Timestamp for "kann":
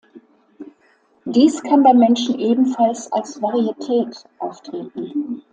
1.61-1.83